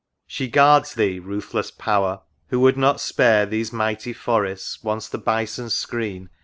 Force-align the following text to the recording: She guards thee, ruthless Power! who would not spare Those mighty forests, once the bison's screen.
She 0.25 0.47
guards 0.47 0.95
thee, 0.95 1.19
ruthless 1.19 1.69
Power! 1.69 2.21
who 2.47 2.59
would 2.61 2.75
not 2.75 2.99
spare 2.99 3.45
Those 3.45 3.71
mighty 3.71 4.13
forests, 4.13 4.81
once 4.83 5.07
the 5.07 5.19
bison's 5.19 5.75
screen. 5.75 6.31